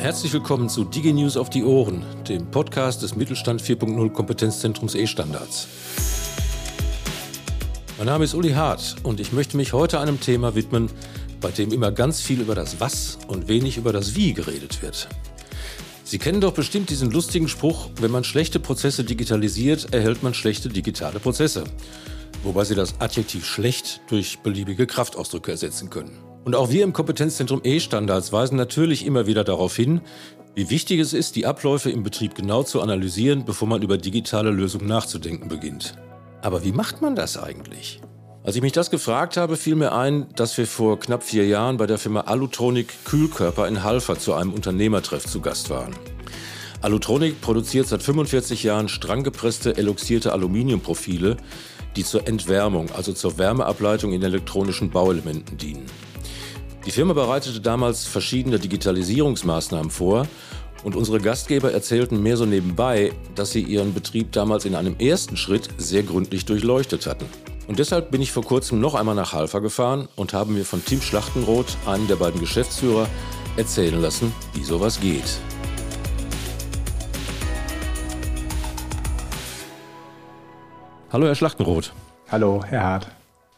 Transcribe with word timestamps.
Herzlich 0.00 0.32
willkommen 0.32 0.68
zu 0.68 0.84
DigiNews 0.84 1.36
auf 1.36 1.50
die 1.50 1.64
Ohren, 1.64 2.04
dem 2.28 2.48
Podcast 2.52 3.02
des 3.02 3.16
Mittelstand 3.16 3.60
4.0 3.60 4.10
Kompetenzzentrums 4.10 4.94
E-Standards. 4.94 5.66
Mein 7.96 8.06
Name 8.06 8.22
ist 8.22 8.34
Uli 8.34 8.52
Hart 8.52 8.94
und 9.02 9.18
ich 9.18 9.32
möchte 9.32 9.56
mich 9.56 9.72
heute 9.72 9.98
einem 9.98 10.20
Thema 10.20 10.54
widmen, 10.54 10.88
bei 11.40 11.50
dem 11.50 11.72
immer 11.72 11.90
ganz 11.90 12.20
viel 12.20 12.40
über 12.40 12.54
das 12.54 12.78
Was 12.78 13.18
und 13.26 13.48
wenig 13.48 13.76
über 13.76 13.92
das 13.92 14.14
Wie 14.14 14.34
geredet 14.34 14.82
wird. 14.82 15.08
Sie 16.04 16.18
kennen 16.18 16.40
doch 16.40 16.52
bestimmt 16.52 16.90
diesen 16.90 17.10
lustigen 17.10 17.48
Spruch, 17.48 17.90
wenn 18.00 18.12
man 18.12 18.22
schlechte 18.22 18.60
Prozesse 18.60 19.02
digitalisiert, 19.02 19.92
erhält 19.92 20.22
man 20.22 20.32
schlechte 20.32 20.68
digitale 20.68 21.18
Prozesse. 21.18 21.64
Wobei 22.44 22.64
Sie 22.64 22.76
das 22.76 23.00
Adjektiv 23.00 23.44
schlecht 23.44 24.00
durch 24.08 24.38
beliebige 24.38 24.86
Kraftausdrücke 24.86 25.50
ersetzen 25.50 25.90
können. 25.90 26.27
Und 26.44 26.54
auch 26.54 26.70
wir 26.70 26.84
im 26.84 26.92
Kompetenzzentrum 26.92 27.60
E-Standards 27.64 28.32
weisen 28.32 28.56
natürlich 28.56 29.04
immer 29.04 29.26
wieder 29.26 29.44
darauf 29.44 29.76
hin, 29.76 30.00
wie 30.54 30.70
wichtig 30.70 30.98
es 30.98 31.12
ist, 31.12 31.36
die 31.36 31.46
Abläufe 31.46 31.90
im 31.90 32.02
Betrieb 32.02 32.34
genau 32.34 32.62
zu 32.62 32.80
analysieren, 32.80 33.44
bevor 33.44 33.68
man 33.68 33.82
über 33.82 33.98
digitale 33.98 34.50
Lösungen 34.50 34.88
nachzudenken 34.88 35.48
beginnt. 35.48 35.94
Aber 36.42 36.64
wie 36.64 36.72
macht 36.72 37.02
man 37.02 37.14
das 37.14 37.36
eigentlich? 37.36 38.00
Als 38.44 38.56
ich 38.56 38.62
mich 38.62 38.72
das 38.72 38.90
gefragt 38.90 39.36
habe, 39.36 39.56
fiel 39.56 39.74
mir 39.74 39.92
ein, 39.92 40.26
dass 40.34 40.56
wir 40.56 40.66
vor 40.66 40.98
knapp 40.98 41.22
vier 41.22 41.46
Jahren 41.46 41.76
bei 41.76 41.86
der 41.86 41.98
Firma 41.98 42.22
Alutronic 42.22 43.04
Kühlkörper 43.04 43.68
in 43.68 43.84
Halver 43.84 44.18
zu 44.18 44.32
einem 44.32 44.52
Unternehmertreff 44.52 45.26
zu 45.26 45.40
Gast 45.40 45.70
waren. 45.70 45.94
Alutronic 46.80 47.40
produziert 47.40 47.88
seit 47.88 48.02
45 48.02 48.62
Jahren 48.62 48.88
stranggepresste, 48.88 49.76
eloxierte 49.76 50.32
Aluminiumprofile, 50.32 51.36
die 51.96 52.04
zur 52.04 52.26
Entwärmung, 52.26 52.90
also 52.96 53.12
zur 53.12 53.36
Wärmeableitung 53.36 54.12
in 54.12 54.22
elektronischen 54.22 54.90
Bauelementen 54.90 55.58
dienen. 55.58 55.86
Die 56.86 56.90
Firma 56.90 57.12
bereitete 57.12 57.60
damals 57.60 58.04
verschiedene 58.04 58.58
Digitalisierungsmaßnahmen 58.58 59.90
vor 59.90 60.26
und 60.84 60.96
unsere 60.96 61.20
Gastgeber 61.20 61.72
erzählten 61.72 62.22
mehr 62.22 62.36
so 62.36 62.46
nebenbei, 62.46 63.12
dass 63.34 63.50
sie 63.50 63.62
ihren 63.62 63.92
Betrieb 63.92 64.32
damals 64.32 64.64
in 64.64 64.74
einem 64.74 64.96
ersten 64.98 65.36
Schritt 65.36 65.68
sehr 65.76 66.02
gründlich 66.02 66.46
durchleuchtet 66.46 67.06
hatten. 67.06 67.26
Und 67.66 67.78
deshalb 67.78 68.10
bin 68.10 68.22
ich 68.22 68.32
vor 68.32 68.44
kurzem 68.44 68.80
noch 68.80 68.94
einmal 68.94 69.14
nach 69.14 69.34
Halfa 69.34 69.58
gefahren 69.58 70.08
und 70.16 70.32
habe 70.32 70.52
mir 70.52 70.64
von 70.64 70.82
Tim 70.84 71.02
Schlachtenroth, 71.02 71.76
einem 71.84 72.06
der 72.06 72.16
beiden 72.16 72.40
Geschäftsführer, 72.40 73.06
erzählen 73.56 74.00
lassen, 74.00 74.32
wie 74.54 74.62
sowas 74.62 75.00
geht. 75.00 75.38
Hallo, 81.10 81.26
Herr 81.26 81.34
Schlachtenroth. 81.34 81.92
Hallo, 82.30 82.62
Herr 82.64 82.82
Hart. 82.82 83.08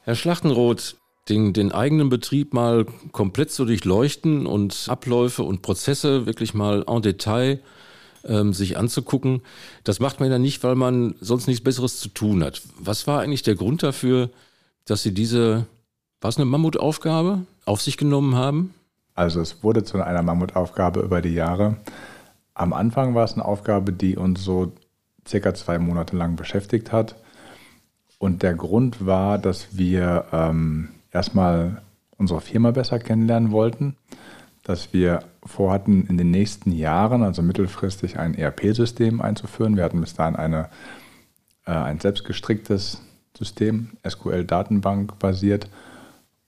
Herr 0.04 0.14
Schlachtenroth, 0.14 0.96
den, 1.30 1.52
den 1.52 1.72
eigenen 1.72 2.08
Betrieb 2.08 2.52
mal 2.52 2.84
komplett 3.12 3.50
zu 3.50 3.64
durchleuchten 3.64 4.46
und 4.46 4.86
Abläufe 4.88 5.42
und 5.44 5.62
Prozesse 5.62 6.26
wirklich 6.26 6.52
mal 6.52 6.84
en 6.86 7.02
Detail 7.02 7.60
ähm, 8.24 8.52
sich 8.52 8.76
anzugucken. 8.76 9.42
Das 9.84 10.00
macht 10.00 10.20
man 10.20 10.30
ja 10.30 10.38
nicht, 10.38 10.62
weil 10.62 10.74
man 10.74 11.14
sonst 11.20 11.46
nichts 11.46 11.64
Besseres 11.64 12.00
zu 12.00 12.08
tun 12.08 12.44
hat. 12.44 12.60
Was 12.78 13.06
war 13.06 13.20
eigentlich 13.20 13.42
der 13.42 13.54
Grund 13.54 13.82
dafür, 13.82 14.30
dass 14.84 15.02
Sie 15.02 15.14
diese, 15.14 15.66
war 16.20 16.28
es 16.28 16.36
eine 16.36 16.46
Mammutaufgabe, 16.46 17.46
auf 17.64 17.80
sich 17.80 17.96
genommen 17.96 18.34
haben? 18.34 18.74
Also 19.14 19.40
es 19.40 19.62
wurde 19.62 19.84
zu 19.84 20.02
einer 20.02 20.22
Mammutaufgabe 20.22 21.00
über 21.00 21.22
die 21.22 21.34
Jahre. 21.34 21.76
Am 22.54 22.72
Anfang 22.72 23.14
war 23.14 23.24
es 23.24 23.34
eine 23.34 23.44
Aufgabe, 23.44 23.92
die 23.92 24.16
uns 24.16 24.44
so 24.44 24.72
circa 25.26 25.54
zwei 25.54 25.78
Monate 25.78 26.16
lang 26.16 26.36
beschäftigt 26.36 26.92
hat. 26.92 27.16
Und 28.18 28.42
der 28.42 28.54
Grund 28.54 29.06
war, 29.06 29.38
dass 29.38 29.76
wir 29.76 30.26
ähm, 30.32 30.90
erstmal 31.12 31.82
unsere 32.16 32.40
Firma 32.40 32.70
besser 32.70 32.98
kennenlernen 32.98 33.50
wollten, 33.50 33.96
dass 34.62 34.92
wir 34.92 35.20
vorhatten, 35.44 36.06
in 36.06 36.18
den 36.18 36.30
nächsten 36.30 36.72
Jahren, 36.72 37.22
also 37.22 37.42
mittelfristig, 37.42 38.18
ein 38.18 38.34
ERP-System 38.34 39.20
einzuführen. 39.20 39.76
Wir 39.76 39.84
hatten 39.84 40.00
bis 40.00 40.14
dahin 40.14 40.36
eine, 40.36 40.68
äh, 41.66 41.72
ein 41.72 41.98
selbstgestricktes 41.98 43.00
System, 43.36 43.88
SQL-Datenbank 44.06 45.18
basiert. 45.18 45.68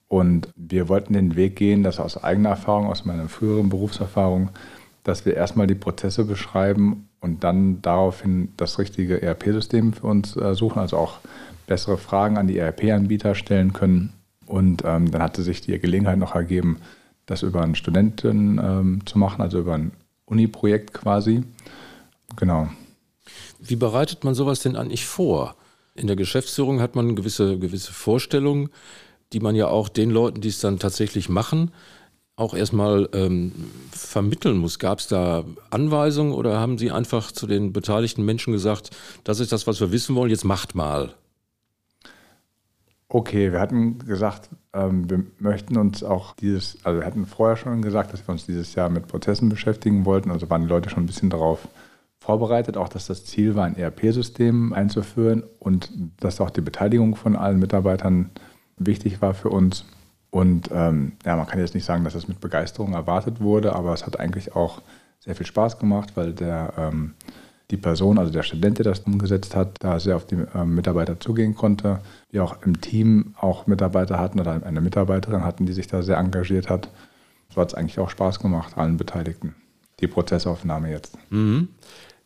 Und 0.08 0.48
wir 0.56 0.90
wollten 0.90 1.14
den 1.14 1.36
Weg 1.36 1.56
gehen, 1.56 1.82
dass 1.82 1.98
aus 1.98 2.22
eigener 2.22 2.50
Erfahrung, 2.50 2.86
aus 2.86 3.06
meiner 3.06 3.30
früheren 3.30 3.70
Berufserfahrung, 3.70 4.50
dass 5.04 5.24
wir 5.24 5.34
erstmal 5.34 5.66
die 5.66 5.74
Prozesse 5.74 6.24
beschreiben 6.24 7.08
und 7.20 7.44
dann 7.44 7.80
daraufhin 7.80 8.52
das 8.58 8.78
richtige 8.78 9.22
ERP-System 9.22 9.94
für 9.94 10.06
uns 10.06 10.36
äh, 10.36 10.54
suchen, 10.54 10.80
also 10.80 10.98
auch 10.98 11.18
bessere 11.66 11.96
Fragen 11.96 12.36
an 12.36 12.46
die 12.46 12.58
ERP-Anbieter 12.58 13.34
stellen 13.34 13.72
können 13.72 14.12
und 14.52 14.82
ähm, 14.84 15.10
dann 15.10 15.22
hatte 15.22 15.42
sich 15.42 15.62
die 15.62 15.78
Gelegenheit 15.78 16.18
noch 16.18 16.34
ergeben, 16.34 16.76
das 17.24 17.40
über 17.40 17.62
einen 17.62 17.74
Studenten 17.74 18.60
ähm, 18.62 19.00
zu 19.06 19.18
machen, 19.18 19.40
also 19.40 19.60
über 19.60 19.72
ein 19.72 19.92
Uni-Projekt 20.26 20.92
quasi. 20.92 21.42
Genau. 22.36 22.68
Wie 23.60 23.76
bereitet 23.76 24.24
man 24.24 24.34
sowas 24.34 24.60
denn 24.60 24.76
eigentlich 24.76 25.06
vor? 25.06 25.56
In 25.94 26.06
der 26.06 26.16
Geschäftsführung 26.16 26.82
hat 26.82 26.94
man 26.94 27.16
gewisse, 27.16 27.58
gewisse 27.58 27.94
Vorstellungen, 27.94 28.68
die 29.32 29.40
man 29.40 29.56
ja 29.56 29.68
auch 29.68 29.88
den 29.88 30.10
Leuten, 30.10 30.42
die 30.42 30.48
es 30.48 30.60
dann 30.60 30.78
tatsächlich 30.78 31.30
machen, 31.30 31.70
auch 32.36 32.52
erstmal 32.52 33.08
ähm, 33.14 33.52
vermitteln 33.90 34.58
muss. 34.58 34.78
Gab 34.78 34.98
es 34.98 35.06
da 35.06 35.46
Anweisungen 35.70 36.34
oder 36.34 36.60
haben 36.60 36.76
Sie 36.76 36.90
einfach 36.90 37.32
zu 37.32 37.46
den 37.46 37.72
beteiligten 37.72 38.22
Menschen 38.22 38.52
gesagt, 38.52 38.90
das 39.24 39.40
ist 39.40 39.50
das, 39.50 39.66
was 39.66 39.80
wir 39.80 39.92
wissen 39.92 40.14
wollen, 40.14 40.28
jetzt 40.28 40.44
macht 40.44 40.74
mal? 40.74 41.14
Okay, 43.14 43.52
wir 43.52 43.60
hatten 43.60 43.98
gesagt, 43.98 44.48
ähm, 44.72 45.10
wir 45.10 45.22
möchten 45.38 45.76
uns 45.76 46.02
auch 46.02 46.34
dieses, 46.34 46.78
also 46.82 47.00
wir 47.00 47.06
hatten 47.06 47.26
vorher 47.26 47.58
schon 47.58 47.82
gesagt, 47.82 48.10
dass 48.10 48.26
wir 48.26 48.32
uns 48.32 48.46
dieses 48.46 48.74
Jahr 48.74 48.88
mit 48.88 49.06
Prozessen 49.06 49.50
beschäftigen 49.50 50.06
wollten. 50.06 50.30
Also 50.30 50.48
waren 50.48 50.62
die 50.62 50.68
Leute 50.68 50.88
schon 50.88 51.02
ein 51.02 51.06
bisschen 51.06 51.28
darauf 51.28 51.68
vorbereitet, 52.20 52.78
auch 52.78 52.88
dass 52.88 53.08
das 53.08 53.26
Ziel 53.26 53.54
war, 53.54 53.66
ein 53.66 53.76
ERP-System 53.76 54.72
einzuführen 54.72 55.42
und 55.58 55.92
dass 56.20 56.40
auch 56.40 56.48
die 56.48 56.62
Beteiligung 56.62 57.14
von 57.14 57.36
allen 57.36 57.58
Mitarbeitern 57.58 58.30
wichtig 58.78 59.20
war 59.20 59.34
für 59.34 59.50
uns. 59.50 59.84
Und 60.30 60.70
ähm, 60.72 61.12
ja, 61.26 61.36
man 61.36 61.46
kann 61.46 61.58
jetzt 61.58 61.74
nicht 61.74 61.84
sagen, 61.84 62.04
dass 62.04 62.14
es 62.14 62.28
mit 62.28 62.40
Begeisterung 62.40 62.94
erwartet 62.94 63.42
wurde, 63.42 63.74
aber 63.74 63.92
es 63.92 64.06
hat 64.06 64.18
eigentlich 64.18 64.56
auch 64.56 64.80
sehr 65.20 65.34
viel 65.34 65.44
Spaß 65.44 65.78
gemacht, 65.78 66.12
weil 66.14 66.32
der 66.32 66.72
ähm, 66.78 67.12
die 67.72 67.78
Person, 67.78 68.18
also 68.18 68.30
der 68.30 68.42
Student, 68.42 68.78
der 68.78 68.84
das 68.84 69.00
umgesetzt 69.00 69.56
hat, 69.56 69.76
da 69.80 69.98
sehr 69.98 70.14
auf 70.14 70.26
die 70.26 70.36
äh, 70.36 70.64
Mitarbeiter 70.64 71.18
zugehen 71.18 71.54
konnte. 71.54 72.00
Wir 72.30 72.44
auch 72.44 72.62
im 72.62 72.80
Team 72.80 73.34
auch 73.40 73.66
Mitarbeiter 73.66 74.20
hatten 74.20 74.38
oder 74.38 74.64
eine 74.64 74.82
Mitarbeiterin 74.82 75.42
hatten, 75.42 75.64
die 75.64 75.72
sich 75.72 75.86
da 75.86 76.02
sehr 76.02 76.18
engagiert 76.18 76.68
hat. 76.68 76.90
So 77.52 77.60
hat 77.60 77.68
es 77.68 77.74
eigentlich 77.74 77.98
auch 77.98 78.10
Spaß 78.10 78.40
gemacht, 78.40 78.76
allen 78.76 78.98
Beteiligten. 78.98 79.54
Die 80.00 80.06
Prozessaufnahme 80.06 80.90
jetzt. 80.90 81.16
Mhm. 81.30 81.68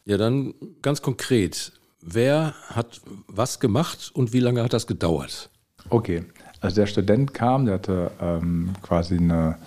Ja, 0.04 0.16
dann 0.16 0.54
ganz 0.82 1.00
konkret. 1.00 1.72
Wer 2.02 2.54
hat 2.68 3.00
was 3.28 3.60
gemacht 3.60 4.10
und 4.14 4.32
wie 4.32 4.40
lange 4.40 4.62
hat 4.62 4.72
das 4.72 4.86
gedauert? 4.86 5.50
Okay, 5.90 6.24
also 6.60 6.76
der 6.76 6.86
Student 6.86 7.34
kam, 7.34 7.66
der 7.66 7.74
hatte 7.74 8.10
ähm, 8.20 8.70
quasi 8.82 9.16
eine, 9.16 9.58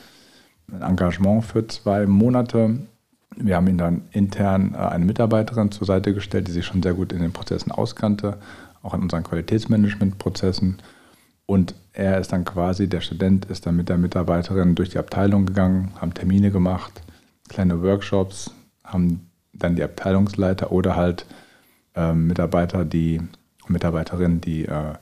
ein 0.72 0.82
Engagement 0.82 1.46
für 1.46 1.66
zwei 1.68 2.06
Monate 2.06 2.80
wir 3.36 3.56
haben 3.56 3.68
ihm 3.68 3.78
dann 3.78 4.04
intern 4.12 4.74
äh, 4.74 4.78
eine 4.78 5.06
Mitarbeiterin 5.06 5.72
zur 5.72 5.88
Seite 5.88 6.14
gestellt, 6.14 6.48
die 6.48 6.52
sich 6.52 6.66
schon 6.66 6.84
sehr 6.84 6.94
gut 6.94 7.14
in 7.14 7.22
den 7.22 7.32
Prozessen 7.32 7.72
auskannte, 7.72 8.38
auch 8.82 8.94
in 8.94 9.02
unseren 9.02 9.24
Qualitätsmanagementprozessen. 9.24 10.82
Und 11.46 11.76
er 11.94 12.20
ist 12.20 12.32
dann 12.32 12.46
quasi, 12.46 12.88
der 12.88 13.02
Student 13.02 13.46
ist 13.46 13.66
dann 13.66 13.76
mit 13.76 13.90
der 13.90 13.98
Mitarbeiterin 13.98 14.76
durch 14.76 14.90
die 14.90 15.00
Abteilung 15.00 15.46
gegangen, 15.46 15.94
haben 16.00 16.14
Termine 16.14 16.52
gemacht, 16.52 17.02
kleine 17.48 17.82
Workshops, 17.82 18.52
haben 18.84 19.30
dann 19.54 19.76
die 19.76 19.84
Abteilungsleiter 19.84 20.72
oder 20.72 20.96
halt 20.96 21.26
äh, 21.96 22.14
Mitarbeiter, 22.14 22.86
die 22.86 23.22
Mitarbeiterinnen, 23.68 24.42
die 24.42 24.66
äh, 24.66 24.94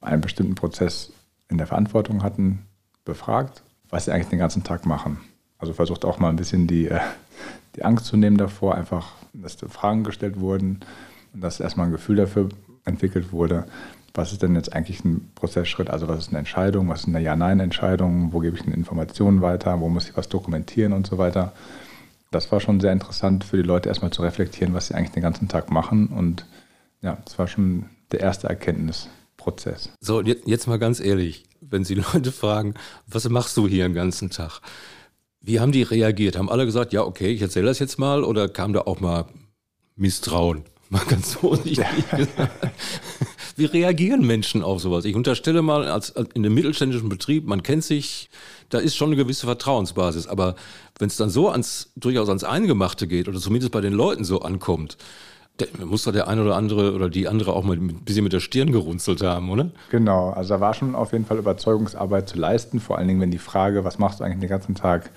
einen 0.00 0.20
bestimmten 0.20 0.54
Prozess 0.54 1.12
in 1.48 1.58
der 1.58 1.66
Verantwortung 1.66 2.22
hatten, 2.22 2.60
befragt, 3.04 3.62
was 3.88 4.04
sie 4.04 4.12
eigentlich 4.12 4.28
den 4.28 4.38
ganzen 4.38 4.64
Tag 4.64 4.86
machen. 4.86 5.18
Also 5.58 5.72
versucht 5.72 6.04
auch 6.04 6.18
mal 6.18 6.30
ein 6.30 6.36
bisschen 6.36 6.66
die, 6.66 6.88
äh, 6.88 7.00
die 7.76 7.84
Angst 7.84 8.06
zu 8.06 8.16
nehmen 8.16 8.36
davor, 8.36 8.74
einfach, 8.74 9.12
dass 9.32 9.56
Fragen 9.68 10.04
gestellt 10.04 10.40
wurden 10.40 10.80
und 11.34 11.40
dass 11.40 11.60
erstmal 11.60 11.86
ein 11.86 11.92
Gefühl 11.92 12.16
dafür 12.16 12.48
entwickelt 12.84 13.32
wurde, 13.32 13.64
was 14.14 14.32
ist 14.32 14.42
denn 14.42 14.54
jetzt 14.54 14.72
eigentlich 14.72 15.04
ein 15.04 15.30
Prozessschritt, 15.34 15.90
also 15.90 16.08
was 16.08 16.18
ist 16.18 16.28
eine 16.30 16.38
Entscheidung, 16.38 16.88
was 16.88 17.00
ist 17.00 17.08
eine 17.08 17.20
Ja-Nein-Entscheidung, 17.20 18.32
wo 18.32 18.40
gebe 18.40 18.56
ich 18.56 18.66
eine 18.66 18.74
Information 18.74 19.42
weiter, 19.42 19.78
wo 19.80 19.88
muss 19.88 20.08
ich 20.08 20.16
was 20.16 20.28
dokumentieren 20.28 20.92
und 20.92 21.06
so 21.06 21.18
weiter. 21.18 21.52
Das 22.30 22.50
war 22.50 22.60
schon 22.60 22.80
sehr 22.80 22.92
interessant 22.92 23.44
für 23.44 23.56
die 23.56 23.62
Leute 23.62 23.88
erstmal 23.88 24.10
zu 24.10 24.22
reflektieren, 24.22 24.74
was 24.74 24.88
sie 24.88 24.94
eigentlich 24.94 25.12
den 25.12 25.22
ganzen 25.22 25.48
Tag 25.48 25.70
machen 25.70 26.08
und 26.08 26.46
ja, 27.00 27.18
das 27.24 27.38
war 27.38 27.46
schon 27.46 27.86
der 28.10 28.20
erste 28.20 28.48
Erkenntnisprozess. 28.48 29.90
So, 30.00 30.20
jetzt 30.20 30.66
mal 30.66 30.78
ganz 30.78 31.00
ehrlich, 31.00 31.44
wenn 31.60 31.84
Sie 31.84 31.94
Leute 32.12 32.32
fragen, 32.32 32.74
was 33.06 33.28
machst 33.28 33.56
du 33.56 33.68
hier 33.68 33.86
den 33.86 33.94
ganzen 33.94 34.30
Tag? 34.30 34.60
Wie 35.40 35.60
haben 35.60 35.72
die 35.72 35.82
reagiert? 35.82 36.36
Haben 36.36 36.50
alle 36.50 36.66
gesagt, 36.66 36.92
ja, 36.92 37.02
okay, 37.02 37.28
ich 37.28 37.42
erzähle 37.42 37.66
das 37.66 37.78
jetzt 37.78 37.98
mal 37.98 38.24
oder 38.24 38.48
kam 38.48 38.72
da 38.72 38.80
auch 38.82 39.00
mal 39.00 39.26
Misstrauen? 39.96 40.64
Mal 40.90 41.04
ganz 41.04 41.34
vorsichtig 41.34 41.84
gesagt. 42.16 42.72
Wie 43.56 43.66
reagieren 43.66 44.26
Menschen 44.26 44.62
auf 44.62 44.80
sowas? 44.80 45.04
Ich 45.04 45.14
unterstelle 45.14 45.60
mal, 45.60 45.86
als, 45.86 46.16
als 46.16 46.30
in 46.32 46.42
einem 46.42 46.54
mittelständischen 46.54 47.10
Betrieb, 47.10 47.44
man 47.46 47.62
kennt 47.62 47.84
sich, 47.84 48.30
da 48.70 48.78
ist 48.78 48.96
schon 48.96 49.08
eine 49.08 49.16
gewisse 49.16 49.44
Vertrauensbasis. 49.44 50.28
Aber 50.28 50.54
wenn 50.98 51.08
es 51.08 51.16
dann 51.16 51.28
so 51.28 51.50
ans, 51.50 51.90
durchaus 51.94 52.28
ans 52.28 52.42
Eingemachte 52.42 53.06
geht 53.06 53.28
oder 53.28 53.38
zumindest 53.38 53.70
bei 53.70 53.82
den 53.82 53.92
Leuten 53.92 54.24
so 54.24 54.40
ankommt, 54.40 54.96
der, 55.60 55.86
muss 55.86 56.04
da 56.04 56.12
der 56.12 56.28
eine 56.28 56.42
oder 56.42 56.56
andere 56.56 56.94
oder 56.94 57.08
die 57.08 57.28
andere 57.28 57.52
auch 57.52 57.64
mal 57.64 57.76
ein 57.76 58.04
bisschen 58.04 58.24
mit 58.24 58.32
der 58.32 58.40
Stirn 58.40 58.72
gerunzelt 58.72 59.22
haben, 59.22 59.50
oder? 59.50 59.70
Genau, 59.90 60.30
also 60.30 60.54
da 60.54 60.60
war 60.60 60.74
schon 60.74 60.94
auf 60.94 61.12
jeden 61.12 61.24
Fall 61.24 61.38
Überzeugungsarbeit 61.38 62.28
zu 62.28 62.38
leisten, 62.38 62.80
vor 62.80 62.98
allen 62.98 63.08
Dingen, 63.08 63.20
wenn 63.20 63.30
die 63.30 63.38
Frage, 63.38 63.84
was 63.84 63.98
machst 63.98 64.20
du 64.20 64.24
eigentlich 64.24 64.40
den 64.40 64.48
ganzen 64.48 64.74
Tag, 64.74 65.10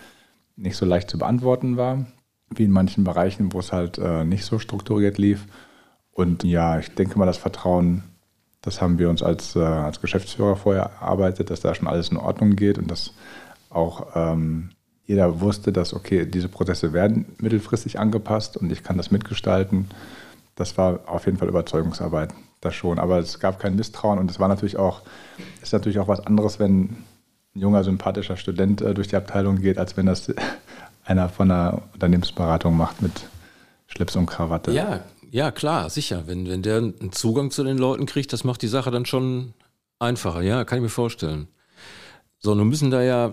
nicht 0.56 0.78
so 0.78 0.86
leicht 0.86 1.10
zu 1.10 1.18
beantworten 1.18 1.78
war, 1.78 2.06
wie 2.50 2.66
in 2.66 2.72
manchen 2.72 3.04
Bereichen, 3.04 3.54
wo 3.54 3.60
es 3.60 3.72
halt 3.72 3.98
äh, 3.98 4.24
nicht 4.26 4.46
so 4.46 4.60
strukturiert 4.60 5.18
lief. 5.18 5.46
Und 6.12 6.44
ja, 6.44 6.78
ich 6.80 6.94
denke 6.94 7.18
mal, 7.18 7.26
das 7.26 7.38
Vertrauen, 7.38 8.04
das 8.62 8.82
haben 8.82 9.00
wir 9.00 9.10
uns 9.10 9.24
als, 9.24 9.56
äh, 9.56 9.60
als 9.60 10.02
Geschäftsführer 10.02 10.56
vorher 10.56 10.84
erarbeitet, 10.84 11.50
dass 11.50 11.62
da 11.62 11.74
schon 11.74 11.88
alles 11.88 12.10
in 12.10 12.18
Ordnung 12.18 12.56
geht 12.56 12.78
und 12.78 12.92
dass 12.92 13.14
auch 13.70 14.08
ähm, 14.16 14.72
jeder 15.06 15.42
wusste, 15.42 15.72
dass, 15.72 15.94
okay, 15.94 16.26
diese 16.26 16.48
Prozesse 16.50 16.94
werden 16.94 17.26
mittelfristig 17.40 18.00
angepasst 18.00 18.58
und 18.58 18.72
ich 18.72 18.84
kann 18.84 18.98
das 18.98 19.12
mitgestalten. 19.12 19.88
Das 20.56 20.78
war 20.78 21.02
auf 21.08 21.26
jeden 21.26 21.38
Fall 21.38 21.48
Überzeugungsarbeit, 21.48 22.34
das 22.60 22.76
schon. 22.76 23.00
Aber 23.00 23.20
es 23.20 23.40
gab 23.40 23.60
kein 23.60 23.76
Misstrauen 23.76 24.20
und 24.20 24.30
es 24.30 24.40
war 24.40 24.48
natürlich 24.48 24.78
auch, 24.78 25.02
ist 25.62 25.74
natürlich 25.74 26.00
auch 26.00 26.08
was 26.08 26.26
anderes, 26.26 26.60
wenn 26.60 26.82
ein 26.84 27.06
junger, 27.54 27.84
sympathischer 27.84 28.38
Student 28.38 28.82
äh, 28.82 28.94
durch 28.94 29.08
die 29.08 29.16
Abteilung 29.16 29.58
geht, 29.58 29.78
als 29.78 29.98
wenn 29.98 30.06
das 30.06 30.34
einer 31.06 31.30
von 31.30 31.50
einer 31.50 31.82
Unternehmensberatung 31.94 32.76
macht 32.76 33.02
mit 33.02 33.14
Schlips 33.88 34.16
und 34.16 34.26
Krawatte. 34.26 34.72
Ja, 34.72 35.02
ja, 35.32 35.52
klar, 35.52 35.90
sicher. 35.90 36.24
Wenn, 36.28 36.50
wenn 36.50 36.62
der 36.62 36.78
einen 36.78 37.12
Zugang 37.14 37.52
zu 37.52 37.64
den 37.64 37.78
Leuten 37.78 38.06
kriegt, 38.06 38.34
das 38.34 38.44
macht 38.44 38.62
die 38.62 38.68
Sache 38.68 38.92
dann 38.92 39.06
schon 39.06 39.54
einfacher. 39.98 40.42
Ja, 40.42 40.66
kann 40.66 40.78
ich 40.78 40.84
mir 40.84 40.90
vorstellen. 40.90 41.48
So, 42.40 42.54
nun 42.54 42.68
müssen 42.68 42.92
da 42.92 43.02
ja 43.02 43.32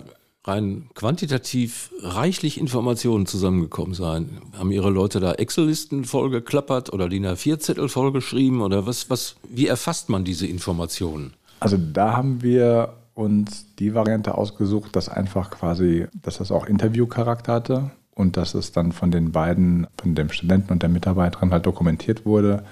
rein 0.49 0.89
quantitativ 0.95 1.93
reichlich 2.01 2.59
Informationen 2.59 3.27
zusammengekommen 3.27 3.95
sein. 3.95 4.39
Haben 4.59 4.73
Ihre 4.73 4.91
Leute 4.91 5.21
da 5.21 5.33
Excel-Listen 5.33 6.05
vollgeklappert 6.05 6.93
oder 6.93 7.09
DIN 7.09 7.27
A4-Zettel 7.27 7.89
vollgeschrieben 7.89 8.63
oder 8.63 8.87
was, 8.87 9.11
was, 9.11 9.37
wie 9.49 9.67
erfasst 9.67 10.09
man 10.09 10.25
diese 10.25 10.47
Informationen? 10.47 11.35
Also 11.61 11.77
da 11.77 12.17
haben 12.17 12.43
wir 12.43 12.95
uns 13.15 13.75
die 13.77 13.95
Variante 13.95 14.37
ausgesucht, 14.37 14.97
dass 14.97 15.09
einfach 15.09 15.51
quasi, 15.51 16.07
dass 16.23 16.39
das 16.39 16.51
auch 16.51 16.67
Interviewcharakter 16.67 17.53
hatte 17.53 17.91
und 18.15 18.37
dass 18.37 18.55
es 18.55 18.73
dann 18.73 18.93
von 18.93 19.11
den 19.11 19.33
beiden, 19.33 19.87
von 20.01 20.15
dem 20.15 20.31
Studenten 20.31 20.73
und 20.73 20.83
der 20.83 20.89
Mitarbeiterin 20.89 21.53
halt 21.53 21.67
dokumentiert 21.67 22.25
wurde, 22.25 22.65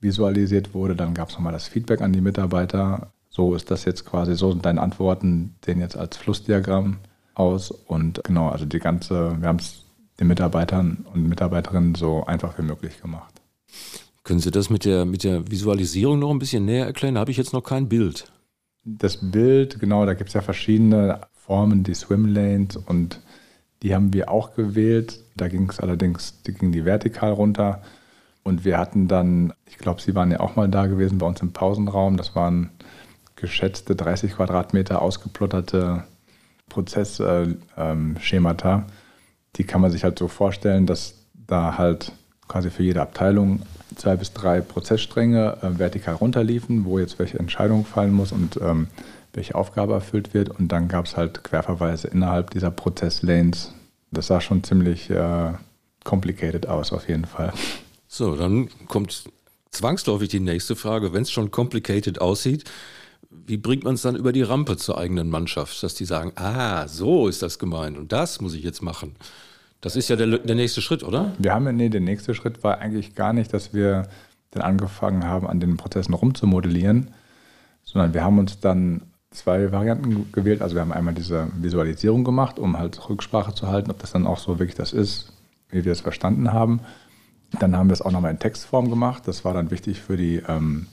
visualisiert 0.00 0.74
wurde. 0.74 0.96
Dann 0.96 1.14
gab 1.14 1.28
es 1.28 1.34
nochmal 1.34 1.52
das 1.52 1.68
Feedback 1.68 2.00
an 2.00 2.12
die 2.12 2.22
Mitarbeiter. 2.22 3.12
So 3.28 3.54
ist 3.54 3.70
das 3.70 3.84
jetzt 3.84 4.06
quasi, 4.06 4.34
so 4.34 4.50
sind 4.50 4.64
deine 4.64 4.80
Antworten, 4.80 5.54
sehen 5.64 5.80
jetzt 5.80 5.96
als 5.96 6.16
Flussdiagramm 6.16 6.96
aus. 7.34 7.70
Und 7.70 8.22
genau, 8.24 8.48
also 8.48 8.64
die 8.64 8.78
ganze, 8.78 9.36
wir 9.40 9.48
haben 9.48 9.58
es 9.58 9.84
den 10.18 10.28
Mitarbeitern 10.28 11.06
und 11.12 11.28
Mitarbeiterinnen 11.28 11.94
so 11.94 12.24
einfach 12.24 12.58
wie 12.58 12.62
möglich 12.62 13.00
gemacht. 13.00 13.32
Können 14.22 14.40
Sie 14.40 14.50
das 14.50 14.70
mit 14.70 14.84
der, 14.84 15.04
mit 15.04 15.24
der 15.24 15.50
Visualisierung 15.50 16.18
noch 16.18 16.30
ein 16.30 16.38
bisschen 16.38 16.64
näher 16.64 16.86
erklären? 16.86 17.14
Da 17.14 17.20
habe 17.20 17.30
ich 17.30 17.36
jetzt 17.36 17.52
noch 17.52 17.62
kein 17.62 17.88
Bild 17.88 18.30
das 18.84 19.18
Bild, 19.18 19.78
genau, 19.80 20.06
da 20.06 20.14
gibt 20.14 20.28
es 20.28 20.34
ja 20.34 20.40
verschiedene 20.40 21.20
Formen, 21.32 21.82
die 21.84 21.94
Swimlanes 21.94 22.76
und 22.76 23.20
die 23.82 23.94
haben 23.94 24.12
wir 24.12 24.30
auch 24.30 24.54
gewählt. 24.54 25.20
Da 25.36 25.48
ging 25.48 25.68
es 25.70 25.80
allerdings, 25.80 26.42
die 26.42 26.52
ging 26.52 26.72
die 26.72 26.84
vertikal 26.84 27.32
runter. 27.32 27.82
Und 28.42 28.64
wir 28.64 28.78
hatten 28.78 29.08
dann, 29.08 29.52
ich 29.66 29.78
glaube, 29.78 30.00
Sie 30.00 30.14
waren 30.14 30.30
ja 30.30 30.40
auch 30.40 30.56
mal 30.56 30.68
da 30.68 30.86
gewesen 30.86 31.18
bei 31.18 31.26
uns 31.26 31.40
im 31.40 31.52
Pausenraum. 31.52 32.16
Das 32.16 32.34
waren 32.34 32.70
geschätzte 33.36 33.96
30 33.96 34.32
Quadratmeter 34.32 35.00
ausgeplotterte 35.00 36.04
Prozessschemata. 36.70 38.72
Äh, 38.72 38.78
ähm, 38.78 38.84
die 39.56 39.64
kann 39.64 39.82
man 39.82 39.90
sich 39.90 40.04
halt 40.04 40.18
so 40.18 40.28
vorstellen, 40.28 40.86
dass 40.86 41.14
da 41.34 41.76
halt 41.76 42.12
quasi 42.48 42.70
für 42.70 42.82
jede 42.82 43.02
Abteilung 43.02 43.60
zwei 43.96 44.16
bis 44.16 44.32
drei 44.32 44.60
Prozessstränge 44.60 45.58
äh, 45.62 45.78
vertikal 45.78 46.14
runterliefen, 46.14 46.86
wo 46.86 46.98
jetzt 46.98 47.18
welche 47.18 47.38
Entscheidung 47.38 47.84
fallen 47.84 48.12
muss 48.12 48.32
und 48.32 48.58
ähm, 48.62 48.88
welche 49.32 49.54
Aufgabe 49.54 49.92
erfüllt 49.92 50.34
wird. 50.34 50.48
Und 50.48 50.68
dann 50.68 50.88
gab 50.88 51.04
es 51.04 51.16
halt 51.16 51.44
Querverweise 51.44 52.08
innerhalb 52.08 52.50
dieser 52.50 52.70
Prozesslanes. 52.70 53.74
Das 54.10 54.28
sah 54.28 54.40
schon 54.40 54.64
ziemlich 54.64 55.10
äh, 55.10 55.52
complicated 56.04 56.66
aus, 56.66 56.92
auf 56.92 57.08
jeden 57.08 57.26
Fall. 57.26 57.52
So, 58.08 58.34
dann 58.34 58.68
kommt 58.88 59.24
zwangsläufig 59.70 60.28
die 60.28 60.40
nächste 60.40 60.74
Frage. 60.74 61.12
Wenn 61.12 61.22
es 61.22 61.30
schon 61.30 61.50
complicated 61.50 62.20
aussieht, 62.20 62.64
wie 63.30 63.56
bringt 63.56 63.84
man 63.84 63.94
es 63.94 64.02
dann 64.02 64.16
über 64.16 64.32
die 64.32 64.42
Rampe 64.42 64.76
zur 64.76 64.98
eigenen 64.98 65.30
Mannschaft, 65.30 65.82
dass 65.82 65.94
die 65.94 66.04
sagen, 66.04 66.32
ah, 66.34 66.88
so 66.88 67.28
ist 67.28 67.42
das 67.42 67.58
gemeint 67.58 67.96
und 67.96 68.12
das 68.12 68.40
muss 68.40 68.54
ich 68.54 68.64
jetzt 68.64 68.82
machen? 68.82 69.14
Das 69.80 69.96
ist 69.96 70.08
ja 70.08 70.16
der, 70.16 70.38
der 70.38 70.56
nächste 70.56 70.82
Schritt, 70.82 71.02
oder? 71.02 71.32
Wir 71.38 71.54
haben, 71.54 71.74
nee, 71.76 71.88
der 71.88 72.00
nächste 72.00 72.34
Schritt 72.34 72.62
war 72.62 72.78
eigentlich 72.78 73.14
gar 73.14 73.32
nicht, 73.32 73.54
dass 73.54 73.72
wir 73.72 74.08
dann 74.50 74.62
angefangen 74.62 75.24
haben, 75.24 75.46
an 75.46 75.60
den 75.60 75.76
Prozessen 75.76 76.12
rumzumodellieren, 76.12 77.12
sondern 77.84 78.12
wir 78.12 78.24
haben 78.24 78.38
uns 78.38 78.60
dann 78.60 79.02
zwei 79.30 79.70
Varianten 79.70 80.30
gewählt. 80.32 80.60
Also 80.60 80.74
wir 80.74 80.82
haben 80.82 80.92
einmal 80.92 81.14
diese 81.14 81.48
Visualisierung 81.56 82.24
gemacht, 82.24 82.58
um 82.58 82.78
halt 82.78 83.08
Rücksprache 83.08 83.54
zu 83.54 83.68
halten, 83.68 83.90
ob 83.90 84.00
das 84.00 84.12
dann 84.12 84.26
auch 84.26 84.38
so 84.38 84.58
wirklich 84.58 84.76
das 84.76 84.92
ist, 84.92 85.32
wie 85.70 85.84
wir 85.84 85.92
es 85.92 86.00
verstanden 86.00 86.52
haben. 86.52 86.80
Dann 87.58 87.76
haben 87.76 87.88
wir 87.88 87.94
es 87.94 88.02
auch 88.02 88.10
nochmal 88.10 88.32
in 88.32 88.38
Textform 88.38 88.90
gemacht. 88.90 89.26
Das 89.26 89.44
war 89.44 89.54
dann 89.54 89.70
wichtig 89.70 90.00
für 90.00 90.16
die 90.16 90.42
ähm, 90.46 90.86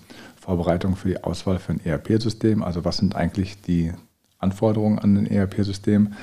Vorbereitung 0.47 0.95
für 0.95 1.09
die 1.09 1.23
Auswahl 1.25 1.59
für 1.59 1.73
ein 1.73 1.81
ERP-System. 1.83 2.63
Also 2.63 2.85
was 2.85 2.95
sind 2.95 3.17
eigentlich 3.17 3.61
die 3.61 3.91
Anforderungen 4.39 4.97
an 4.97 5.17
ein 5.17 5.27
ERP-System? 5.27 6.13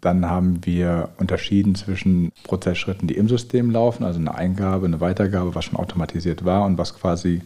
Dann 0.00 0.28
haben 0.28 0.66
wir 0.66 1.10
unterschieden 1.18 1.76
zwischen 1.76 2.32
Prozessschritten, 2.42 3.06
die 3.06 3.16
im 3.16 3.28
System 3.28 3.70
laufen, 3.70 4.02
also 4.02 4.18
eine 4.18 4.34
Eingabe, 4.34 4.86
eine 4.86 5.00
Weitergabe, 5.00 5.54
was 5.54 5.66
schon 5.66 5.76
automatisiert 5.76 6.44
war 6.44 6.64
und 6.64 6.76
was 6.76 6.98
quasi 6.98 7.40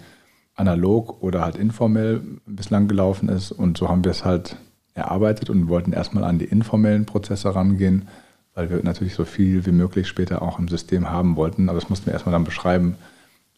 analog 0.55 1.23
oder 1.23 1.43
halt 1.43 1.57
informell 1.57 2.23
bislang 2.47 2.89
gelaufen 2.89 3.29
ist. 3.29 3.53
Und 3.53 3.77
so 3.77 3.91
haben 3.91 4.03
wir 4.03 4.11
es 4.11 4.25
halt 4.25 4.57
erarbeitet 4.95 5.51
und 5.51 5.69
wollten 5.69 5.93
erstmal 5.93 6.25
an 6.25 6.39
die 6.39 6.47
informellen 6.47 7.05
Prozesse 7.05 7.55
rangehen, 7.55 8.09
weil 8.55 8.71
wir 8.71 8.83
natürlich 8.83 9.13
so 9.13 9.27
viel 9.27 9.67
wie 9.67 9.73
möglich 9.73 10.09
später 10.09 10.41
auch 10.41 10.59
im 10.59 10.69
System 10.69 11.11
haben 11.11 11.37
wollten. 11.37 11.69
Aber 11.69 11.79
das 11.79 11.91
mussten 11.91 12.07
wir 12.07 12.15
erstmal 12.15 12.33
dann 12.33 12.45
beschreiben, 12.45 12.95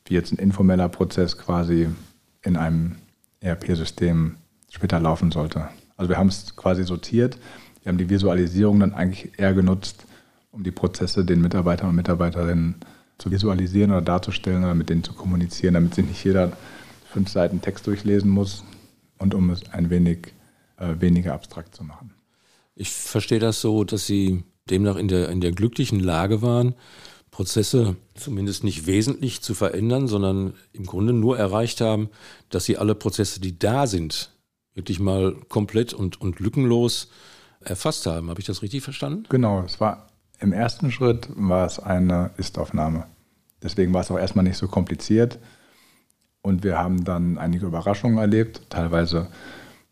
wie 0.06 0.14
jetzt 0.14 0.32
ein 0.32 0.38
informeller 0.38 0.88
Prozess 0.88 1.38
quasi 1.38 1.86
in 2.42 2.56
einem 2.56 2.96
ERP-System 3.40 4.36
später 4.70 5.00
laufen 5.00 5.30
sollte. 5.30 5.68
Also 5.96 6.08
wir 6.08 6.18
haben 6.18 6.28
es 6.28 6.54
quasi 6.56 6.84
sortiert 6.84 7.38
wir 7.88 7.92
haben 7.92 7.98
die 7.98 8.10
Visualisierung 8.10 8.80
dann 8.80 8.92
eigentlich 8.92 9.38
eher 9.38 9.54
genutzt, 9.54 10.04
um 10.52 10.62
die 10.62 10.70
Prozesse 10.70 11.24
den 11.24 11.40
Mitarbeitern 11.40 11.88
und 11.88 11.96
Mitarbeiterinnen 11.96 12.74
zu 13.16 13.30
visualisieren 13.30 13.92
oder 13.92 14.02
darzustellen 14.02 14.62
oder 14.62 14.74
mit 14.74 14.90
denen 14.90 15.04
zu 15.04 15.14
kommunizieren, 15.14 15.72
damit 15.72 15.94
sich 15.94 16.04
nicht 16.04 16.22
jeder 16.22 16.52
fünf 17.10 17.30
Seiten 17.30 17.62
Text 17.62 17.86
durchlesen 17.86 18.30
muss 18.30 18.62
und 19.16 19.34
um 19.34 19.48
es 19.48 19.70
ein 19.72 19.88
wenig 19.88 20.34
äh, 20.76 20.96
weniger 20.98 21.32
abstrakt 21.32 21.74
zu 21.74 21.82
machen. 21.82 22.12
Ich 22.74 22.90
verstehe 22.92 23.38
das 23.38 23.62
so, 23.62 23.84
dass 23.84 24.06
Sie 24.06 24.44
demnach 24.68 24.96
in 24.96 25.08
der, 25.08 25.30
in 25.30 25.40
der 25.40 25.52
glücklichen 25.52 25.98
Lage 25.98 26.42
waren, 26.42 26.74
Prozesse 27.30 27.96
zumindest 28.14 28.64
nicht 28.64 28.86
wesentlich 28.86 29.42
zu 29.42 29.54
verändern, 29.54 30.08
sondern 30.08 30.54
im 30.72 30.86
Grunde 30.86 31.12
nur 31.12 31.38
erreicht 31.38 31.80
haben, 31.80 32.08
dass 32.50 32.64
Sie 32.64 32.78
alle 32.78 32.94
Prozesse, 32.94 33.40
die 33.40 33.58
da 33.58 33.86
sind, 33.86 34.32
wirklich 34.74 35.00
mal 35.00 35.34
komplett 35.48 35.92
und, 35.92 36.20
und 36.20 36.40
lückenlos 36.40 37.08
erfasst 37.60 38.06
haben. 38.06 38.30
Habe 38.30 38.40
ich 38.40 38.46
das 38.46 38.62
richtig 38.62 38.82
verstanden? 38.82 39.24
Genau, 39.28 39.62
es 39.62 39.80
war 39.80 40.08
im 40.40 40.52
ersten 40.52 40.90
Schritt 40.90 41.28
war 41.34 41.66
es 41.66 41.78
eine 41.78 42.30
Ist-Aufnahme. 42.36 43.06
Deswegen 43.62 43.92
war 43.92 44.02
es 44.02 44.10
auch 44.10 44.18
erstmal 44.18 44.44
nicht 44.44 44.56
so 44.56 44.68
kompliziert. 44.68 45.38
Und 46.42 46.62
wir 46.62 46.78
haben 46.78 47.04
dann 47.04 47.38
einige 47.38 47.66
Überraschungen 47.66 48.18
erlebt. 48.18 48.62
Teilweise 48.70 49.28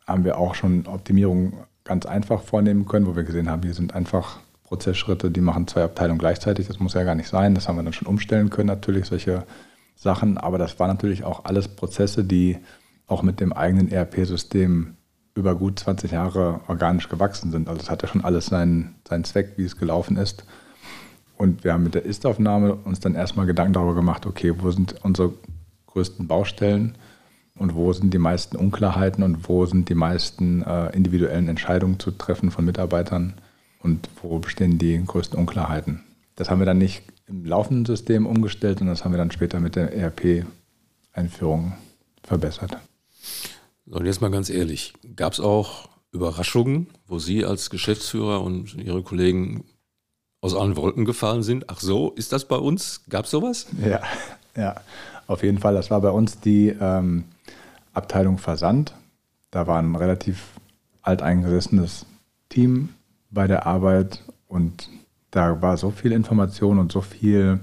haben 0.07 0.25
wir 0.25 0.39
auch 0.39 0.55
schon 0.55 0.87
Optimierungen 0.87 1.55
ganz 1.83 2.07
einfach 2.07 2.43
vornehmen 2.43 2.87
können, 2.87 3.07
wo 3.07 3.17
wir 3.17 3.25
gesehen 3.25 3.51
haben, 3.51 3.63
hier 3.63 3.75
sind 3.75 3.95
einfach 3.95 4.39
Prozessschritte, 4.67 5.31
die 5.31 5.41
machen 5.41 5.67
zwei 5.69 5.85
Abteilungen 5.85 6.19
gleichzeitig. 6.19 6.67
Das 6.67 6.81
muss 6.81 6.95
ja 6.95 7.05
gar 7.05 7.15
nicht 7.15 7.29
sein. 7.29 7.55
Das 7.55 7.69
haben 7.69 7.77
wir 7.77 7.83
dann 7.83 7.93
schon 7.93 8.09
umstellen 8.09 8.51
können, 8.51 8.67
natürlich, 8.67 9.07
solche 9.07 9.45
Sachen. 9.95 10.39
Aber 10.39 10.59
das 10.59 10.79
waren 10.79 10.89
natürlich 10.89 11.25
auch 11.25 11.45
alles 11.45 11.69
Prozesse, 11.69 12.25
die 12.25 12.59
auch 13.07 13.23
mit 13.23 13.41
dem 13.41 13.53
eigenen 13.53 13.91
ERP-System 13.91 14.97
über 15.35 15.55
gut 15.55 15.79
20 15.79 16.13
Jahre 16.13 16.61
organisch 16.67 17.09
gewachsen 17.09 17.53
sind. 17.53 17.69
Also 17.69 17.81
es 17.81 17.91
hatte 17.91 18.07
schon 18.09 18.25
alles 18.25 18.47
seinen, 18.47 18.97
seinen 19.09 19.25
Zweck, 19.25 19.53
wie 19.57 19.65
es 19.65 19.77
gelaufen 19.77 20.17
ist. 20.17 20.45
Und 21.37 21.63
wir 21.63 21.73
haben 21.73 21.85
mit 21.85 21.95
der 21.95 22.05
Ist-Aufnahme 22.05 22.75
uns 22.75 22.99
dann 23.01 23.15
erstmal 23.15 23.47
Gedanken 23.47 23.75
darüber 23.75 23.95
gemacht, 23.95 24.27
okay, 24.27 24.55
wo 24.59 24.71
sind 24.71 24.97
unsere 25.05 25.35
größten 25.87 26.27
Baustellen 26.27 26.97
und 27.55 27.75
wo 27.75 27.93
sind 27.93 28.13
die 28.13 28.19
meisten 28.19 28.57
Unklarheiten 28.57 29.23
und 29.23 29.49
wo 29.49 29.67
sind 29.67 29.89
die 29.89 29.95
meisten 29.95 30.63
äh, 30.63 30.89
individuellen 30.97 31.49
Entscheidungen 31.49 32.01
zu 32.01 32.11
treffen 32.11 32.51
von 32.51 32.65
Mitarbeitern 32.65 33.35
und 33.81 34.09
wo 34.23 34.39
bestehen 34.39 34.79
die 34.79 35.03
größten 35.05 35.39
Unklarheiten. 35.39 36.03
Das 36.35 36.51
haben 36.51 36.59
wir 36.59 36.67
dann 36.67 36.79
nicht 36.79 37.03
im 37.27 37.45
laufenden 37.45 37.87
System 37.87 38.27
umgestellt, 38.27 38.79
sondern 38.79 38.95
das 38.95 39.05
haben 39.05 39.13
wir 39.13 39.19
dann 39.19 39.31
später 39.31 39.61
mit 39.61 39.77
der 39.77 39.93
ERP-Einführung 39.93 41.73
verbessert. 42.23 42.79
Und 43.87 44.07
jetzt 44.07 44.21
mal 44.21 44.31
ganz 44.31 44.51
ehrlich, 44.51 44.93
gab 45.15 45.33
es 45.33 45.41
auch 45.41 45.89
Überraschungen, 46.13 46.89
wo 47.07 47.19
Sie 47.19 47.45
als 47.45 47.71
Geschäftsführer 47.71 48.43
und 48.43 48.75
Ihre 48.75 49.03
Kollegen 49.03 49.65
aus 50.41 50.55
allen 50.55 50.77
Wolken 50.77 51.05
gefallen 51.05 51.43
sind? 51.43 51.69
Ach 51.69 51.81
so, 51.81 52.13
ist 52.13 52.33
das 52.33 52.47
bei 52.47 52.57
uns? 52.57 53.03
Gab 53.09 53.25
es 53.25 53.31
sowas? 53.31 53.67
Ja, 53.85 54.01
ja, 54.57 54.81
auf 55.27 55.43
jeden 55.43 55.59
Fall. 55.59 55.75
Das 55.75 55.91
war 55.91 56.01
bei 56.01 56.11
uns 56.11 56.41
die 56.41 56.69
ähm, 56.69 57.25
Abteilung 57.93 58.39
Versand. 58.39 58.95
Da 59.51 59.67
war 59.67 59.79
ein 59.79 59.95
relativ 59.95 60.43
alteingesessenes 61.03 62.07
Team 62.49 62.91
bei 63.31 63.47
der 63.47 63.67
Arbeit 63.67 64.23
und 64.49 64.89
da 65.31 65.61
war 65.61 65.77
so 65.77 65.91
viel 65.91 66.13
Information 66.13 66.79
und 66.79 66.93
so 66.93 67.01
viel 67.01 67.61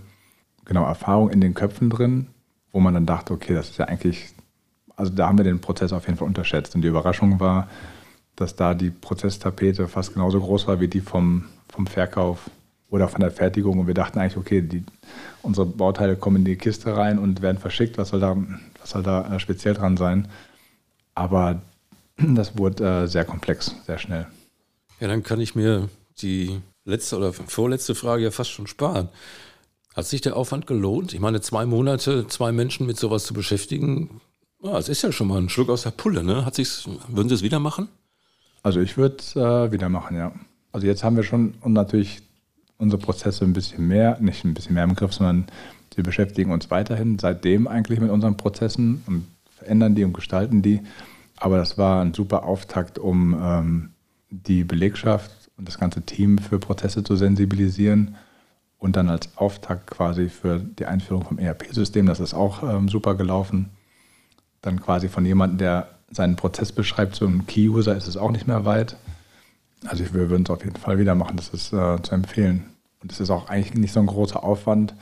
genau 0.66 0.86
Erfahrung 0.86 1.30
in 1.30 1.42
den 1.42 1.54
Köpfen 1.54 1.90
drin, 1.90 2.28
wo 2.72 2.80
man 2.80 2.94
dann 2.94 3.06
dachte, 3.06 3.34
okay, 3.34 3.54
das 3.54 3.70
ist 3.70 3.80
ja 3.80 3.86
eigentlich, 3.86 4.34
also 4.96 5.12
da 5.12 5.28
haben 5.28 5.38
wir 5.38 5.46
den 5.46 5.62
Prozess 5.62 5.94
auf 5.94 6.06
jeden 6.06 6.18
Fall 6.18 6.28
unterschätzt. 6.28 6.76
Und 6.76 6.82
die 6.82 6.88
Überraschung 6.88 7.40
war, 7.40 7.68
dass 8.36 8.56
da 8.56 8.74
die 8.74 8.90
Prozesstapete 8.90 9.88
fast 9.88 10.14
genauso 10.14 10.40
groß 10.40 10.68
war 10.68 10.80
wie 10.80 10.88
die 10.88 11.02
vom, 11.02 11.46
vom 11.70 11.88
Verkauf 11.88 12.50
oder 12.90 13.08
von 13.08 13.22
der 13.22 13.32
Fertigung. 13.32 13.80
Und 13.80 13.88
wir 13.88 13.94
dachten 13.94 14.20
eigentlich, 14.20 14.38
okay, 14.38 14.62
die, 14.62 14.84
unsere 15.42 15.66
Bauteile 15.66 16.16
kommen 16.16 16.38
in 16.38 16.46
die 16.46 16.56
Kiste 16.56 16.96
rein 16.96 17.20
und 17.20 17.42
werden 17.42 17.58
verschickt. 17.58 17.98
Was 17.98 18.10
soll 18.10 18.20
da, 18.20 18.36
was 18.80 18.92
soll 18.92 19.04
da 19.04 19.36
äh, 19.36 19.40
speziell 19.40 19.74
dran 19.74 19.98
sein? 19.98 20.28
Aber 21.16 21.62
das 22.18 22.58
wurde 22.58 23.04
äh, 23.04 23.08
sehr 23.08 23.26
komplex, 23.26 23.76
sehr 23.86 23.98
schnell. 23.98 24.28
Ja, 25.04 25.10
dann 25.10 25.22
kann 25.22 25.42
ich 25.42 25.54
mir 25.54 25.90
die 26.22 26.62
letzte 26.86 27.18
oder 27.18 27.34
vorletzte 27.34 27.94
Frage 27.94 28.24
ja 28.24 28.32
fast 28.32 28.52
schon 28.52 28.68
sparen. 28.68 29.10
Hat 29.94 30.06
sich 30.06 30.22
der 30.22 30.38
Aufwand 30.38 30.66
gelohnt? 30.66 31.14
Ich 31.14 31.20
meine, 31.20 31.42
zwei 31.42 31.66
Monate, 31.66 32.26
zwei 32.30 32.54
Menschen 32.54 32.88
mit 32.88 32.96
sowas 32.96 33.26
zu 33.26 33.34
beschäftigen, 33.34 34.22
ja, 34.64 34.78
es 34.78 34.88
ist 34.88 35.02
ja 35.02 35.12
schon 35.12 35.28
mal 35.28 35.42
ein 35.42 35.50
Schluck 35.50 35.70
aus 35.70 35.82
der 35.82 35.92
Pulle, 35.92 36.24
ne? 36.24 36.46
Hat 36.46 36.56
sich's, 36.56 36.88
würden 37.10 37.28
Sie 37.28 37.36
es 37.36 37.44
wieder 37.44 37.60
machen? 37.60 37.90
Also 38.62 38.80
ich 38.80 38.96
würde 38.96 39.18
es 39.20 39.36
äh, 39.36 39.74
wieder 39.74 39.90
machen, 39.90 40.16
ja. 40.16 40.32
Also 40.72 40.88
jetzt 40.88 41.04
haben 41.04 41.18
wir 41.18 41.24
schon 41.24 41.56
und 41.60 41.74
natürlich 41.74 42.22
unsere 42.78 43.02
Prozesse 43.02 43.44
ein 43.44 43.52
bisschen 43.52 43.86
mehr, 43.86 44.18
nicht 44.22 44.46
ein 44.46 44.54
bisschen 44.54 44.74
mehr 44.74 44.86
im 44.86 44.96
Griff, 44.96 45.14
sondern 45.14 45.48
wir 45.96 46.06
beschäftigen 46.06 46.50
uns 46.50 46.72
weiterhin 46.72 47.20
seitdem 47.20 47.68
eigentlich 47.68 48.00
mit 48.00 48.10
unseren 48.10 48.38
Prozessen 48.38 49.04
und 49.08 49.28
verändern 49.54 49.96
die 49.96 50.06
und 50.06 50.14
gestalten 50.14 50.62
die. 50.62 50.80
Aber 51.36 51.58
das 51.58 51.78
war 51.78 52.02
ein 52.02 52.14
super 52.14 52.44
Auftakt, 52.44 53.00
um 53.00 53.38
ähm, 53.38 53.90
die 54.42 54.64
Belegschaft 54.64 55.32
und 55.58 55.68
das 55.68 55.80
ganze 55.80 56.02
Team 56.02 56.38
für 56.38 56.60
Prozesse 56.60 57.04
zu 57.04 57.16
sensibilisieren 57.16 58.16
und 58.80 58.96
dann 58.96 59.10
als 59.10 59.38
Auftakt 59.38 59.88
quasi 59.88 60.28
für 60.30 60.60
die 60.60 60.86
Einführung 60.86 61.24
vom 61.24 61.40
ERP-System, 61.40 62.06
das 62.06 62.20
ist 62.20 62.34
auch 62.34 62.64
ähm, 62.64 62.90
super 62.90 63.16
gelaufen. 63.16 63.70
Dann 64.62 64.82
quasi 64.82 65.08
von 65.08 65.26
jemandem, 65.26 65.60
der 65.60 65.88
seinen 66.10 66.36
Prozess 66.36 66.72
beschreibt, 66.72 67.16
zum 67.16 67.46
Key-User 67.48 67.96
ist 67.96 68.08
es 68.08 68.18
auch 68.18 68.32
nicht 68.32 68.48
mehr 68.48 68.66
weit. 68.66 68.98
Also 69.86 70.04
ich, 70.04 70.14
wir 70.14 70.30
würden 70.30 70.44
es 70.44 70.50
auf 70.50 70.64
jeden 70.64 70.76
Fall 70.76 70.98
wieder 71.00 71.16
machen, 71.16 71.38
das 71.38 71.50
ist 71.50 71.74
äh, 71.74 72.02
zu 72.02 72.14
empfehlen. 72.14 72.66
Und 73.02 73.12
es 73.12 73.20
ist 73.20 73.30
auch 73.30 73.50
eigentlich 73.50 73.74
nicht 73.74 73.94
so 73.94 74.00
ein 74.00 74.06
großer 74.08 74.44
Aufwand, 74.44 74.96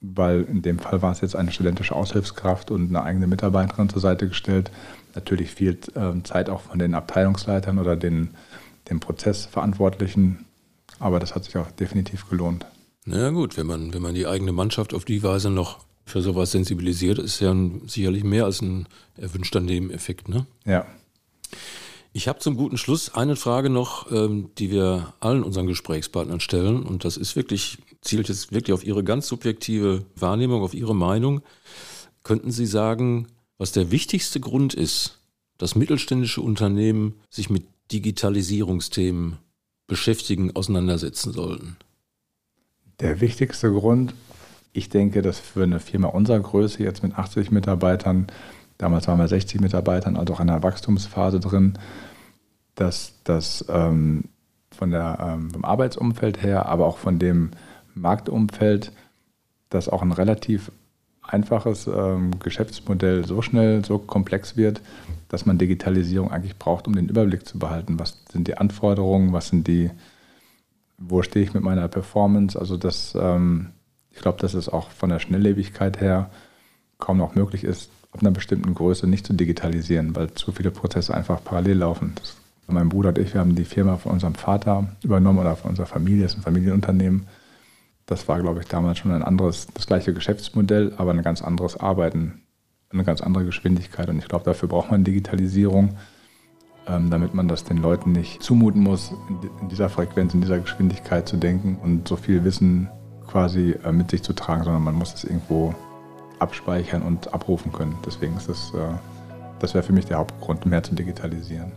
weil 0.00 0.42
in 0.42 0.62
dem 0.62 0.78
Fall 0.78 1.00
war 1.02 1.12
es 1.12 1.20
jetzt 1.20 1.36
eine 1.36 1.50
studentische 1.50 1.94
Aushilfskraft 1.94 2.70
und 2.70 2.88
eine 2.88 3.02
eigene 3.02 3.26
Mitarbeiterin 3.26 3.88
zur 3.88 4.00
Seite 4.00 4.28
gestellt. 4.28 4.70
Natürlich 5.14 5.50
viel 5.50 5.78
äh, 5.94 6.22
Zeit 6.24 6.50
auch 6.50 6.60
von 6.60 6.78
den 6.78 6.94
Abteilungsleitern 6.94 7.78
oder 7.78 7.96
den, 7.96 8.30
den 8.90 9.00
Prozessverantwortlichen, 9.00 10.44
aber 10.98 11.20
das 11.20 11.34
hat 11.34 11.44
sich 11.44 11.56
auch 11.56 11.70
definitiv 11.70 12.28
gelohnt. 12.28 12.66
Na 13.06 13.18
ja, 13.18 13.30
gut, 13.30 13.56
wenn 13.56 13.66
man, 13.66 13.92
wenn 13.92 14.02
man 14.02 14.14
die 14.14 14.26
eigene 14.26 14.52
Mannschaft 14.52 14.94
auf 14.94 15.04
die 15.04 15.22
Weise 15.22 15.50
noch 15.50 15.84
für 16.06 16.22
sowas 16.22 16.52
sensibilisiert, 16.52 17.18
ist 17.18 17.40
ja 17.40 17.50
ein, 17.50 17.82
sicherlich 17.86 18.24
mehr 18.24 18.44
als 18.44 18.62
ein 18.62 18.86
erwünschter 19.16 19.60
Nebeneffekt. 19.60 20.28
Ne? 20.28 20.46
Ja. 20.64 20.86
Ich 22.12 22.28
habe 22.28 22.38
zum 22.38 22.56
guten 22.56 22.78
Schluss 22.78 23.14
eine 23.14 23.36
Frage 23.36 23.70
noch, 23.70 24.10
ähm, 24.12 24.50
die 24.58 24.70
wir 24.70 25.14
allen 25.20 25.42
unseren 25.42 25.66
Gesprächspartnern 25.66 26.40
stellen. 26.40 26.82
Und 26.82 27.04
das 27.04 27.16
ist 27.16 27.36
wirklich, 27.36 27.78
zielt 28.02 28.28
jetzt 28.28 28.52
wirklich 28.52 28.72
auf 28.72 28.84
Ihre 28.84 29.02
ganz 29.02 29.26
subjektive 29.26 30.04
Wahrnehmung, 30.14 30.62
auf 30.62 30.74
Ihre 30.74 30.94
Meinung. 30.94 31.42
Könnten 32.22 32.52
Sie 32.52 32.66
sagen, 32.66 33.28
was 33.58 33.72
der 33.72 33.90
wichtigste 33.90 34.40
Grund 34.40 34.74
ist, 34.74 35.18
dass 35.58 35.74
mittelständische 35.74 36.40
Unternehmen 36.40 37.14
sich 37.30 37.50
mit 37.50 37.64
Digitalisierungsthemen 37.92 39.38
beschäftigen, 39.86 40.54
auseinandersetzen 40.54 41.32
sollten? 41.32 41.76
Der 43.00 43.20
wichtigste 43.20 43.72
Grund 43.72 44.14
ich 44.74 44.88
denke, 44.88 45.22
dass 45.22 45.38
für 45.38 45.62
eine 45.62 45.78
Firma 45.78 46.08
unserer 46.08 46.40
Größe 46.40 46.82
jetzt 46.82 47.02
mit 47.04 47.16
80 47.16 47.52
Mitarbeitern, 47.52 48.26
damals 48.76 49.06
waren 49.06 49.20
wir 49.20 49.28
60 49.28 49.60
Mitarbeitern, 49.60 50.16
also 50.16 50.34
auch 50.34 50.40
in 50.40 50.50
einer 50.50 50.64
Wachstumsphase 50.64 51.38
drin, 51.38 51.78
dass 52.74 53.14
das 53.22 53.64
ähm, 53.68 54.24
von 54.76 54.90
der, 54.90 55.18
ähm, 55.20 55.52
vom 55.52 55.64
Arbeitsumfeld 55.64 56.42
her, 56.42 56.66
aber 56.66 56.86
auch 56.86 56.98
von 56.98 57.20
dem 57.20 57.52
Marktumfeld, 57.94 58.90
dass 59.70 59.88
auch 59.88 60.02
ein 60.02 60.10
relativ 60.10 60.72
einfaches 61.26 61.86
ähm, 61.86 62.38
Geschäftsmodell 62.40 63.26
so 63.26 63.42
schnell, 63.42 63.84
so 63.84 63.98
komplex 63.98 64.56
wird, 64.56 64.80
dass 65.28 65.46
man 65.46 65.58
Digitalisierung 65.58 66.30
eigentlich 66.30 66.58
braucht, 66.58 66.86
um 66.86 66.94
den 66.94 67.08
Überblick 67.08 67.46
zu 67.46 67.58
behalten. 67.58 67.98
Was 67.98 68.22
sind 68.30 68.46
die 68.46 68.56
Anforderungen, 68.56 69.32
was 69.32 69.48
sind 69.48 69.66
die, 69.66 69.90
wo 70.98 71.22
stehe 71.22 71.44
ich 71.44 71.54
mit 71.54 71.62
meiner 71.62 71.88
Performance? 71.88 72.58
Also 72.58 72.76
das 72.76 73.16
ähm, 73.18 73.70
ich 74.14 74.22
glaube, 74.22 74.40
dass 74.40 74.54
es 74.54 74.68
auch 74.68 74.90
von 74.90 75.10
der 75.10 75.18
Schnelllebigkeit 75.18 76.00
her 76.00 76.30
kaum 76.98 77.18
noch 77.18 77.34
möglich 77.34 77.64
ist, 77.64 77.90
ab 78.12 78.20
einer 78.20 78.30
bestimmten 78.30 78.74
Größe 78.74 79.06
nicht 79.06 79.26
zu 79.26 79.32
digitalisieren, 79.32 80.14
weil 80.14 80.32
zu 80.34 80.52
viele 80.52 80.70
Prozesse 80.70 81.12
einfach 81.14 81.42
parallel 81.42 81.78
laufen. 81.78 82.12
Das, 82.14 82.36
mein 82.66 82.88
Bruder 82.88 83.10
und 83.10 83.18
ich, 83.18 83.34
wir 83.34 83.40
haben 83.40 83.56
die 83.56 83.64
Firma 83.64 83.96
von 83.96 84.12
unserem 84.12 84.36
Vater 84.36 84.88
übernommen 85.02 85.40
oder 85.40 85.56
von 85.56 85.70
unserer 85.70 85.86
Familie, 85.86 86.22
das 86.22 86.32
ist 86.32 86.38
ein 86.38 86.42
Familienunternehmen. 86.42 87.26
Das 88.06 88.28
war, 88.28 88.40
glaube 88.40 88.60
ich, 88.60 88.66
damals 88.66 88.98
schon 88.98 89.12
ein 89.12 89.22
anderes, 89.22 89.66
das 89.72 89.86
gleiche 89.86 90.12
Geschäftsmodell, 90.12 90.92
aber 90.98 91.12
ein 91.12 91.22
ganz 91.22 91.42
anderes 91.42 91.78
Arbeiten, 91.78 92.42
eine 92.90 93.04
ganz 93.04 93.20
andere 93.20 93.44
Geschwindigkeit. 93.44 94.08
Und 94.08 94.18
ich 94.18 94.28
glaube, 94.28 94.44
dafür 94.44 94.68
braucht 94.68 94.90
man 94.90 95.04
Digitalisierung, 95.04 95.96
ähm, 96.86 97.10
damit 97.10 97.34
man 97.34 97.48
das 97.48 97.64
den 97.64 97.78
Leuten 97.78 98.12
nicht 98.12 98.42
zumuten 98.42 98.82
muss, 98.82 99.12
in 99.60 99.68
dieser 99.68 99.88
Frequenz, 99.88 100.34
in 100.34 100.42
dieser 100.42 100.58
Geschwindigkeit 100.58 101.26
zu 101.26 101.36
denken 101.36 101.78
und 101.82 102.06
so 102.06 102.16
viel 102.16 102.44
Wissen 102.44 102.90
quasi 103.26 103.74
äh, 103.84 103.92
mit 103.92 104.10
sich 104.10 104.22
zu 104.22 104.34
tragen, 104.34 104.64
sondern 104.64 104.82
man 104.82 104.94
muss 104.94 105.14
es 105.14 105.24
irgendwo 105.24 105.74
abspeichern 106.38 107.02
und 107.02 107.32
abrufen 107.32 107.72
können. 107.72 107.96
Deswegen 108.04 108.36
ist 108.36 108.48
das, 108.48 108.72
äh, 108.74 108.92
das 109.60 109.72
wäre 109.72 109.82
für 109.82 109.94
mich 109.94 110.04
der 110.04 110.18
Hauptgrund, 110.18 110.66
mehr 110.66 110.82
zu 110.82 110.94
digitalisieren. 110.94 111.72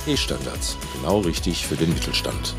E-Standards, 0.06 0.76
genau 0.94 1.20
richtig 1.20 1.66
für 1.66 1.78
den 1.78 1.94
Mittelstand. 1.94 2.54